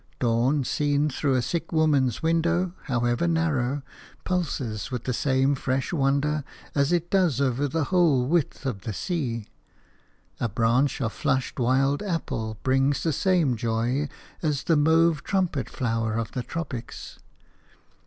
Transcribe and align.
Dawn, 0.17 0.63
seen 0.63 1.09
through 1.11 1.35
a 1.35 1.43
sick 1.43 1.71
woman's 1.71 2.23
window, 2.23 2.73
however 2.85 3.27
narrow, 3.27 3.83
pulses 4.23 4.89
with 4.89 5.03
the 5.03 5.13
same 5.13 5.53
fresh 5.53 5.93
wonder 5.93 6.43
as 6.73 6.91
it 6.91 7.11
does 7.11 7.39
over 7.39 7.67
the 7.67 7.83
whole 7.83 8.25
width 8.25 8.65
of 8.65 8.81
the 8.81 8.93
sea. 8.93 9.47
A 10.39 10.49
branch 10.49 11.01
of 11.01 11.13
flushed 11.13 11.59
wild 11.59 12.01
apple 12.01 12.57
brings 12.63 13.03
the 13.03 13.13
same 13.13 13.55
joy 13.55 14.09
as 14.41 14.63
the 14.63 14.75
mauve 14.75 15.23
trumpet 15.23 15.69
flower 15.69 16.15
of 16.15 16.31
the 16.31 16.41
tropics. 16.41 17.19